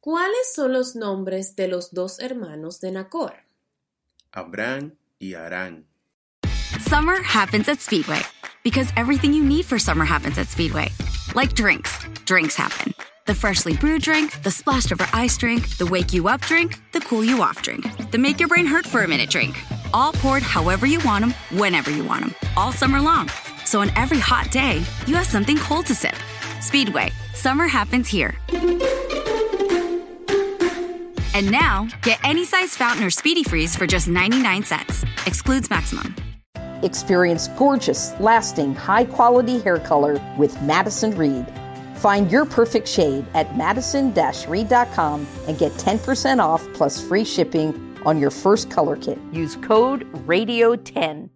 Pregunta. 0.00 0.08
¿Cuáles 0.08 0.54
son 0.54 0.72
los 0.72 0.94
nombres 0.94 1.56
de 1.56 1.68
los 1.68 1.90
dos 1.90 2.18
hermanos 2.20 2.80
de 2.80 2.92
Nacor? 2.92 3.32
Abraham 4.32 4.92
y 5.18 5.34
Harán. 5.34 5.84
Summer 6.80 7.22
happens 7.22 7.68
at 7.68 7.80
Speedway 7.80 8.22
because 8.62 8.92
everything 8.96 9.32
you 9.32 9.44
need 9.44 9.64
for 9.64 9.78
summer 9.78 10.04
happens 10.04 10.38
at 10.38 10.48
Speedway. 10.48 10.88
Like 11.34 11.54
drinks, 11.54 11.98
drinks 12.24 12.56
happen. 12.56 12.94
The 13.26 13.34
freshly 13.34 13.76
brewed 13.76 14.02
drink, 14.02 14.42
the 14.42 14.50
splashed 14.50 14.92
over 14.92 15.06
ice 15.12 15.36
drink, 15.36 15.76
the 15.76 15.86
wake 15.86 16.14
you 16.14 16.28
up 16.28 16.40
drink, 16.42 16.78
the 16.92 17.00
cool 17.00 17.22
you 17.22 17.42
off 17.42 17.60
drink, 17.62 17.84
the 18.10 18.18
make 18.18 18.40
your 18.40 18.48
brain 18.48 18.66
hurt 18.66 18.86
for 18.86 19.02
a 19.02 19.08
minute 19.08 19.28
drink. 19.28 19.54
All 19.92 20.12
poured 20.12 20.42
however 20.42 20.86
you 20.86 21.00
want 21.04 21.24
them, 21.24 21.34
whenever 21.58 21.90
you 21.90 22.04
want 22.04 22.22
them, 22.24 22.34
all 22.56 22.72
summer 22.72 23.00
long. 23.00 23.28
So 23.66 23.80
on 23.80 23.90
every 23.96 24.18
hot 24.18 24.50
day, 24.50 24.82
you 25.06 25.14
have 25.14 25.26
something 25.26 25.58
cold 25.58 25.84
to 25.86 25.94
sip. 25.94 26.16
Speedway, 26.60 27.10
summer 27.34 27.68
happens 27.68 28.08
here. 28.08 28.34
And 31.34 31.50
now, 31.50 31.88
get 32.02 32.18
any 32.24 32.44
size 32.44 32.76
fountain 32.76 33.04
or 33.04 33.10
speedy 33.10 33.44
freeze 33.44 33.76
for 33.76 33.86
just 33.86 34.08
99 34.08 34.64
cents. 34.64 35.04
Excludes 35.26 35.70
maximum. 35.70 36.14
Experience 36.82 37.48
gorgeous, 37.48 38.18
lasting, 38.20 38.74
high 38.74 39.04
quality 39.04 39.60
hair 39.60 39.78
color 39.78 40.20
with 40.36 40.60
Madison 40.62 41.16
Reed. 41.16 41.46
Find 41.96 42.30
your 42.30 42.44
perfect 42.44 42.86
shade 42.86 43.26
at 43.34 43.56
madison 43.56 44.14
reed.com 44.46 45.26
and 45.48 45.58
get 45.58 45.72
10% 45.72 46.38
off 46.38 46.66
plus 46.74 47.02
free 47.02 47.24
shipping 47.24 47.96
on 48.06 48.20
your 48.20 48.30
first 48.30 48.70
color 48.70 48.96
kit. 48.96 49.18
Use 49.32 49.56
code 49.56 50.10
RADIO10. 50.26 51.30